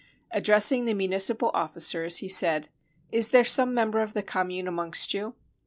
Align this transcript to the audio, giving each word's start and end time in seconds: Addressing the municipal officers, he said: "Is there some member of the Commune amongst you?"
Addressing 0.31 0.85
the 0.85 0.95
municipal 0.95 1.51
officers, 1.53 2.17
he 2.17 2.27
said: 2.27 2.69
"Is 3.11 3.29
there 3.29 3.43
some 3.45 3.71
member 3.71 3.99
of 4.01 4.13
the 4.15 4.23
Commune 4.23 4.67
amongst 4.67 5.13
you?" 5.13 5.35